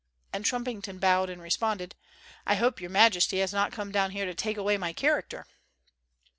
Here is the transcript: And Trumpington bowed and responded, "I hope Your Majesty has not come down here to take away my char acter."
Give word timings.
And 0.33 0.43
Trumpington 0.43 0.97
bowed 0.97 1.29
and 1.29 1.39
responded, 1.39 1.93
"I 2.47 2.55
hope 2.55 2.81
Your 2.81 2.89
Majesty 2.89 3.37
has 3.37 3.53
not 3.53 3.71
come 3.71 3.91
down 3.91 4.09
here 4.09 4.25
to 4.25 4.33
take 4.33 4.57
away 4.57 4.75
my 4.75 4.93
char 4.93 5.21
acter." 5.21 5.43